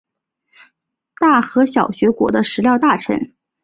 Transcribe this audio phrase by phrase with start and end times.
[1.19, 3.35] 大和小学国的食料大臣。